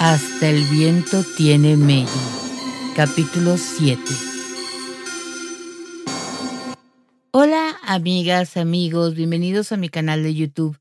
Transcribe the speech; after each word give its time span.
Hasta 0.00 0.48
el 0.48 0.62
viento 0.66 1.24
tiene 1.36 1.76
medio. 1.76 2.06
Capítulo 2.94 3.56
7. 3.56 4.00
Hola 7.32 7.76
amigas, 7.82 8.56
amigos, 8.56 9.16
bienvenidos 9.16 9.72
a 9.72 9.76
mi 9.76 9.88
canal 9.88 10.22
de 10.22 10.34
YouTube 10.34 10.78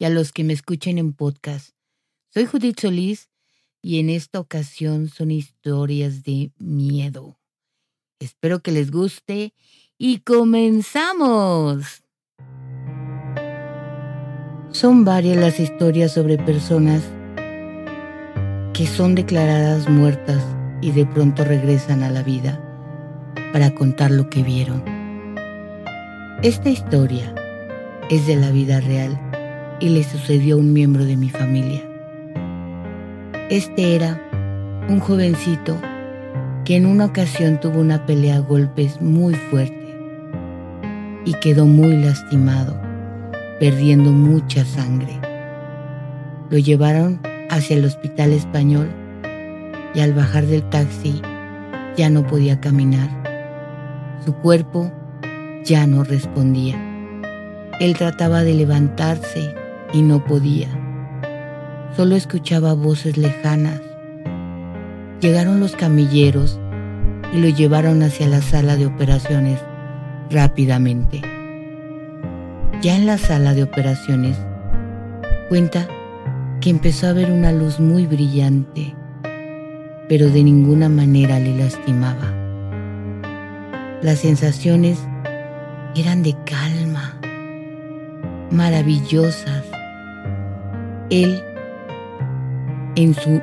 y 0.00 0.04
a 0.04 0.10
los 0.10 0.32
que 0.32 0.42
me 0.42 0.52
escuchen 0.52 0.98
en 0.98 1.12
podcast. 1.12 1.76
Soy 2.30 2.46
Judith 2.46 2.80
Solís 2.80 3.28
y 3.82 4.00
en 4.00 4.10
esta 4.10 4.40
ocasión 4.40 5.10
son 5.10 5.30
historias 5.30 6.24
de 6.24 6.50
miedo. 6.58 7.38
Espero 8.18 8.62
que 8.62 8.72
les 8.72 8.90
guste 8.90 9.54
y 9.96 10.18
comenzamos. 10.18 12.02
Son 14.72 15.04
varias 15.04 15.36
las 15.36 15.60
historias 15.60 16.12
sobre 16.12 16.36
personas 16.36 17.04
que 18.76 18.86
son 18.86 19.14
declaradas 19.14 19.88
muertas 19.88 20.44
y 20.82 20.90
de 20.90 21.06
pronto 21.06 21.44
regresan 21.44 22.02
a 22.02 22.10
la 22.10 22.22
vida 22.22 22.60
para 23.50 23.70
contar 23.70 24.10
lo 24.10 24.28
que 24.28 24.42
vieron. 24.42 24.84
Esta 26.42 26.68
historia 26.68 27.34
es 28.10 28.26
de 28.26 28.36
la 28.36 28.50
vida 28.50 28.80
real 28.80 29.18
y 29.80 29.88
le 29.88 30.04
sucedió 30.04 30.56
a 30.56 30.58
un 30.58 30.74
miembro 30.74 31.06
de 31.06 31.16
mi 31.16 31.30
familia. 31.30 31.80
Este 33.48 33.96
era 33.96 34.20
un 34.90 35.00
jovencito 35.00 35.80
que 36.66 36.76
en 36.76 36.84
una 36.84 37.06
ocasión 37.06 37.58
tuvo 37.58 37.80
una 37.80 38.04
pelea 38.04 38.36
a 38.36 38.40
golpes 38.40 39.00
muy 39.00 39.32
fuerte 39.32 39.96
y 41.24 41.32
quedó 41.40 41.64
muy 41.64 41.96
lastimado, 41.96 42.78
perdiendo 43.58 44.12
mucha 44.12 44.66
sangre. 44.66 45.18
Lo 46.50 46.58
llevaron 46.58 47.25
hacia 47.50 47.76
el 47.76 47.84
hospital 47.84 48.32
español 48.32 48.90
y 49.94 50.00
al 50.00 50.12
bajar 50.12 50.46
del 50.46 50.62
taxi 50.68 51.20
ya 51.96 52.10
no 52.10 52.26
podía 52.26 52.60
caminar. 52.60 53.08
Su 54.24 54.34
cuerpo 54.34 54.92
ya 55.64 55.86
no 55.86 56.04
respondía. 56.04 56.76
Él 57.80 57.96
trataba 57.96 58.42
de 58.42 58.54
levantarse 58.54 59.54
y 59.92 60.02
no 60.02 60.24
podía. 60.24 60.68
Solo 61.96 62.16
escuchaba 62.16 62.74
voces 62.74 63.16
lejanas. 63.16 63.80
Llegaron 65.20 65.60
los 65.60 65.76
camilleros 65.76 66.60
y 67.32 67.38
lo 67.38 67.48
llevaron 67.48 68.02
hacia 68.02 68.28
la 68.28 68.42
sala 68.42 68.76
de 68.76 68.86
operaciones 68.86 69.60
rápidamente. 70.30 71.22
Ya 72.82 72.96
en 72.96 73.06
la 73.06 73.16
sala 73.16 73.54
de 73.54 73.62
operaciones, 73.62 74.36
cuenta 75.48 75.88
que 76.66 76.70
empezó 76.70 77.06
a 77.06 77.12
ver 77.12 77.30
una 77.30 77.52
luz 77.52 77.78
muy 77.78 78.06
brillante, 78.06 78.92
pero 80.08 80.28
de 80.28 80.42
ninguna 80.42 80.88
manera 80.88 81.38
le 81.38 81.56
lastimaba. 81.56 82.34
Las 84.02 84.18
sensaciones 84.18 84.98
eran 85.94 86.24
de 86.24 86.34
calma, 86.44 87.20
maravillosas. 88.50 89.62
Él, 91.08 91.40
en 92.96 93.14
su 93.14 93.40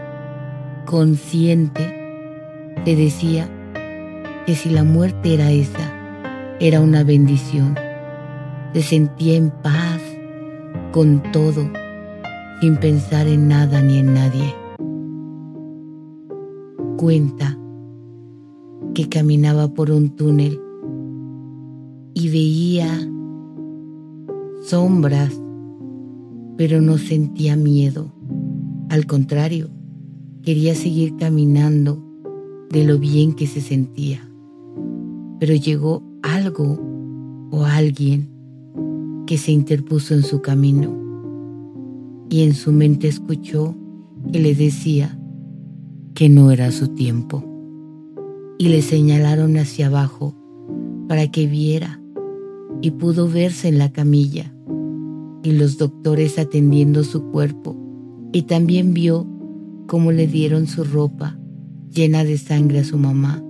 consciente, 0.84 2.76
te 2.84 2.98
decía 2.98 3.48
que 4.46 4.54
si 4.54 4.70
la 4.70 4.84
muerte 4.84 5.36
era 5.36 5.50
esa, 5.50 5.94
era 6.60 6.82
una 6.82 7.06
bendición. 7.06 7.80
Se 8.74 8.82
sentía 8.82 9.38
en 9.38 9.50
paz 9.50 10.02
con 10.92 11.24
todo 11.32 11.83
sin 12.64 12.78
pensar 12.78 13.28
en 13.28 13.50
nada 13.50 13.81
ni 13.81 13.97
en 13.97 14.14
nadie. 14.14 14.56
Cuenta 16.95 17.59
que 18.94 19.09
caminaba 19.09 19.73
por 19.73 19.92
un 19.92 20.16
túnel 20.16 20.61
y 22.14 22.30
veía 22.30 22.88
sombras, 24.61 25.38
pero 26.55 26.80
no 26.80 26.98
sentía 26.98 27.58
miedo. 27.58 28.14
Al 28.88 29.08
contrario, 29.08 29.67
quería 30.42 30.73
seguir 30.73 31.17
caminando 31.17 32.02
de 32.70 32.86
lo 32.86 32.98
bien 32.98 33.33
que 33.33 33.45
se 33.45 33.59
sentía. 33.59 34.26
Pero 35.38 35.54
llegó 35.54 36.02
algo 36.21 36.80
o 37.52 37.65
alguien 37.65 38.30
que 39.27 39.38
se 39.38 39.52
interpuso 39.52 40.14
en 40.14 40.23
su 40.23 40.42
camino 40.42 41.02
y 42.33 42.42
en 42.42 42.55
su 42.55 42.71
mente 42.71 43.08
escuchó 43.08 43.76
que 44.32 44.39
le 44.39 44.55
decía 44.55 45.20
que 46.16 46.30
no 46.30 46.49
era 46.49 46.71
su 46.71 46.88
tiempo. 46.88 47.45
Y 48.58 48.70
le 48.70 48.82
señalaron 48.82 49.55
hacia 49.58 49.86
abajo 49.86 50.33
para 51.08 51.30
que 51.30 51.45
viera 51.45 52.02
y 52.82 52.89
pudo 52.89 53.30
verse 53.30 53.67
en 53.67 53.77
la 53.77 53.92
camilla 53.92 54.52
y 55.44 55.52
los 55.52 55.77
doctores 55.77 56.39
atendiendo 56.39 57.04
su 57.04 57.21
cuerpo 57.30 57.77
y 58.32 58.42
también 58.44 58.95
vio 58.95 59.27
cómo 59.86 60.11
le 60.11 60.26
dieron 60.26 60.65
su 60.65 60.83
ropa 60.83 61.38
llena 61.92 62.23
de 62.23 62.39
sangre 62.39 62.80
a 62.80 62.83
su 62.83 62.98
mamá. 62.98 63.44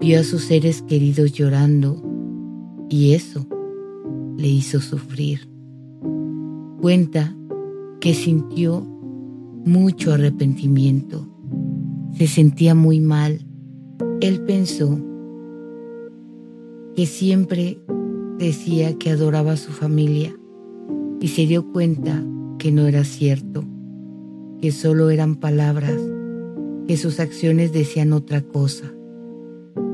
Vio 0.00 0.20
a 0.20 0.24
sus 0.24 0.44
seres 0.44 0.80
queridos 0.80 1.34
llorando 1.34 2.02
y 2.88 3.12
eso 3.12 3.46
le 4.38 4.48
hizo 4.48 4.80
sufrir. 4.80 5.46
Cuenta 6.80 7.36
que 8.00 8.14
sintió 8.14 8.80
mucho 9.64 10.12
arrepentimiento. 10.12 11.26
Se 12.16 12.26
sentía 12.26 12.74
muy 12.74 13.00
mal. 13.00 13.46
Él 14.20 14.40
pensó 14.42 14.98
que 16.94 17.06
siempre 17.06 17.78
decía 18.38 18.96
que 18.96 19.10
adoraba 19.10 19.52
a 19.52 19.56
su 19.56 19.72
familia 19.72 20.34
y 21.20 21.28
se 21.28 21.46
dio 21.46 21.72
cuenta 21.72 22.24
que 22.58 22.70
no 22.72 22.86
era 22.86 23.04
cierto, 23.04 23.64
que 24.60 24.72
solo 24.72 25.10
eran 25.10 25.36
palabras, 25.36 26.00
que 26.86 26.96
sus 26.96 27.20
acciones 27.20 27.72
decían 27.72 28.12
otra 28.12 28.42
cosa. 28.42 28.92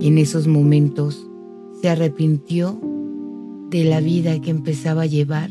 Y 0.01 0.09
en 0.09 0.19
esos 0.19 0.47
momentos 0.47 1.29
se 1.81 1.89
arrepintió 1.89 2.81
de 3.71 3.85
la 3.85 4.01
vida 4.01 4.41
que 4.41 4.51
empezaba 4.51 5.03
a 5.03 5.07
llevar 5.07 5.51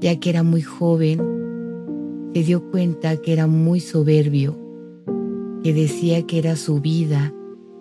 ya 0.00 0.18
que 0.18 0.30
era 0.30 0.42
muy 0.42 0.62
joven, 0.62 1.20
se 2.34 2.42
dio 2.42 2.70
cuenta 2.70 3.16
que 3.16 3.32
era 3.32 3.46
muy 3.46 3.80
soberbio, 3.80 4.58
que 5.62 5.72
decía 5.72 6.26
que 6.26 6.38
era 6.38 6.56
su 6.56 6.80
vida 6.80 7.32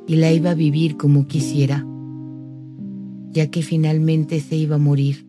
y 0.08 0.16
la 0.16 0.32
iba 0.32 0.52
a 0.52 0.56
vivir 0.56 0.98
como 0.98 1.28
quisiera, 1.28 1.86
ya 3.32 3.48
que 3.48 3.62
finalmente 3.62 4.40
se 4.40 4.56
iba 4.56 4.76
a 4.76 4.80
morir. 4.80 5.26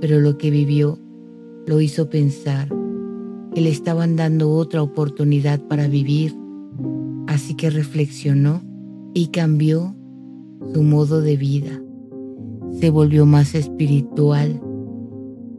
Pero 0.00 0.20
lo 0.20 0.38
que 0.38 0.50
vivió 0.50 0.98
lo 1.66 1.80
hizo 1.80 2.08
pensar 2.08 2.68
que 3.54 3.60
le 3.60 3.70
estaban 3.70 4.16
dando 4.16 4.50
otra 4.52 4.82
oportunidad 4.82 5.60
para 5.68 5.86
vivir, 5.86 6.34
así 7.26 7.54
que 7.54 7.68
reflexionó 7.68 8.62
y 9.12 9.26
cambió 9.28 9.94
su 10.72 10.82
modo 10.82 11.20
de 11.20 11.36
vida. 11.36 11.82
Se 12.80 12.90
volvió 12.90 13.26
más 13.26 13.54
espiritual 13.54 14.62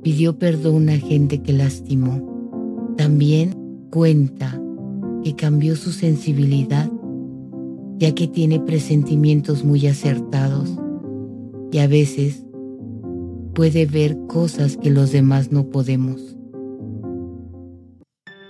pidió 0.03 0.37
perdón 0.37 0.89
a 0.89 0.97
gente 0.97 1.41
que 1.41 1.53
lastimó. 1.53 2.93
También 2.97 3.55
cuenta 3.89 4.61
que 5.23 5.35
cambió 5.35 5.75
su 5.75 5.91
sensibilidad, 5.91 6.89
ya 7.97 8.13
que 8.13 8.27
tiene 8.27 8.59
presentimientos 8.59 9.63
muy 9.63 9.87
acertados 9.87 10.69
y 11.71 11.79
a 11.79 11.87
veces 11.87 12.45
puede 13.53 13.85
ver 13.85 14.17
cosas 14.27 14.77
que 14.77 14.89
los 14.89 15.11
demás 15.11 15.51
no 15.51 15.69
podemos. 15.69 16.37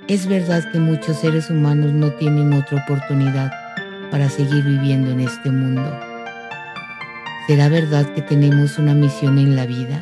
Es 0.07 0.27
verdad 0.27 0.71
que 0.71 0.79
muchos 0.79 1.17
seres 1.17 1.49
humanos 1.49 1.93
no 1.93 2.11
tienen 2.13 2.53
otra 2.53 2.83
oportunidad 2.83 3.51
para 4.11 4.29
seguir 4.29 4.63
viviendo 4.63 5.11
en 5.11 5.21
este 5.21 5.51
mundo. 5.51 5.83
¿Será 7.47 7.69
verdad 7.69 8.11
que 8.13 8.21
tenemos 8.21 8.77
una 8.77 8.93
misión 8.93 9.37
en 9.37 9.55
la 9.55 9.65
vida? 9.65 9.99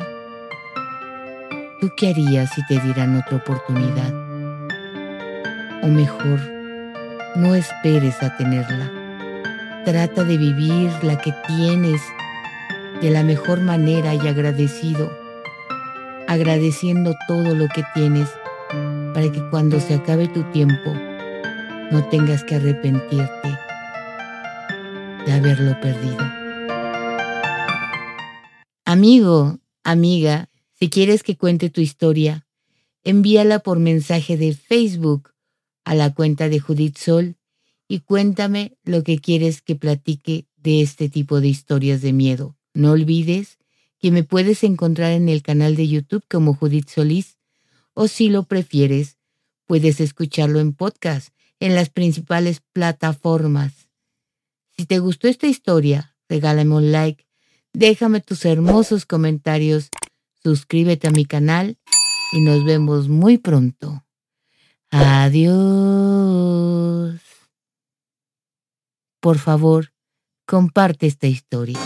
¿Tú 1.80 1.92
qué 1.96 2.08
harías 2.08 2.50
si 2.50 2.66
te 2.66 2.80
dieran 2.80 3.16
otra 3.16 3.36
oportunidad? 3.36 4.12
O 5.80 5.86
mejor, 5.86 6.40
no 7.36 7.54
esperes 7.54 8.20
a 8.20 8.36
tenerla. 8.36 8.90
Trata 9.84 10.24
de 10.24 10.36
vivir 10.38 10.90
la 11.02 11.18
que 11.18 11.32
tienes 11.46 12.02
de 13.00 13.10
la 13.10 13.22
mejor 13.22 13.60
manera 13.60 14.12
y 14.12 14.26
agradecido, 14.26 15.08
agradeciendo 16.26 17.14
todo 17.28 17.54
lo 17.54 17.68
que 17.68 17.84
tienes 17.94 18.28
para 19.14 19.30
que 19.30 19.48
cuando 19.48 19.78
se 19.78 19.94
acabe 19.94 20.26
tu 20.26 20.42
tiempo 20.50 20.92
no 21.92 22.04
tengas 22.08 22.42
que 22.42 22.56
arrepentirte 22.56 23.56
de 25.26 25.32
haberlo 25.32 25.78
perdido. 25.80 26.18
Amigo, 28.84 29.58
amiga, 29.84 30.48
si 30.78 30.90
quieres 30.90 31.22
que 31.22 31.36
cuente 31.36 31.70
tu 31.70 31.80
historia, 31.80 32.46
envíala 33.02 33.58
por 33.58 33.78
mensaje 33.78 34.36
de 34.36 34.54
Facebook 34.54 35.32
a 35.84 35.94
la 35.94 36.14
cuenta 36.14 36.48
de 36.48 36.60
Judith 36.60 36.98
Sol 36.98 37.36
y 37.88 38.00
cuéntame 38.00 38.76
lo 38.84 39.02
que 39.02 39.18
quieres 39.18 39.62
que 39.62 39.74
platique 39.74 40.46
de 40.56 40.82
este 40.82 41.08
tipo 41.08 41.40
de 41.40 41.48
historias 41.48 42.02
de 42.02 42.12
miedo. 42.12 42.56
No 42.74 42.92
olvides 42.92 43.58
que 43.98 44.10
me 44.10 44.22
puedes 44.22 44.62
encontrar 44.62 45.12
en 45.12 45.28
el 45.28 45.42
canal 45.42 45.74
de 45.74 45.88
YouTube 45.88 46.24
como 46.28 46.54
Judith 46.54 46.88
Solís 46.88 47.38
o 47.94 48.06
si 48.06 48.28
lo 48.28 48.44
prefieres, 48.44 49.16
puedes 49.66 50.00
escucharlo 50.00 50.60
en 50.60 50.72
podcast 50.72 51.30
en 51.58 51.74
las 51.74 51.90
principales 51.90 52.62
plataformas. 52.72 53.88
Si 54.76 54.86
te 54.86 55.00
gustó 55.00 55.26
esta 55.26 55.48
historia, 55.48 56.14
regálame 56.28 56.76
un 56.76 56.92
like, 56.92 57.26
déjame 57.72 58.20
tus 58.20 58.44
hermosos 58.44 59.06
comentarios, 59.06 59.88
suscríbete 60.48 61.08
a 61.08 61.10
mi 61.10 61.26
canal 61.26 61.78
y 62.32 62.40
nos 62.40 62.64
vemos 62.64 63.08
muy 63.08 63.36
pronto. 63.36 64.04
Adiós. 64.90 65.50
Por 69.20 69.38
favor, 69.38 69.92
comparte 70.46 71.06
esta 71.06 71.26
historia. 71.26 71.78